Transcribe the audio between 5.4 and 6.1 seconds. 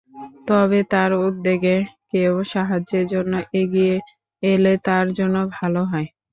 ভালো হয়।